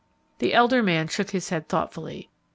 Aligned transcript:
The 0.39 0.55
elder 0.55 0.81
man 0.81 1.09
shook 1.09 1.29
his 1.29 1.49
head 1.49 1.69
thoughtfully. 1.69 2.31